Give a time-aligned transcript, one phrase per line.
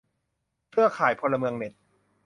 [0.69, 1.73] เครือข่ายพลเมืองเน็ต